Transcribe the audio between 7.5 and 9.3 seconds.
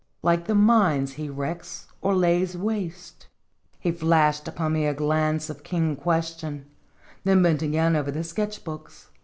again over the sketch books.